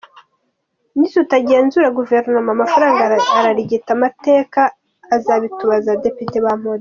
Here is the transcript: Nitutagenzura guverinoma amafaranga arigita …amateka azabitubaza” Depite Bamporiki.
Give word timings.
Nitutagenzura 0.97 1.87
guverinoma 1.97 2.49
amafaranga 2.55 3.01
arigita 3.49 3.89
…amateka 3.97 4.61
azabitubaza” 5.15 5.99
Depite 6.05 6.37
Bamporiki. 6.45 6.69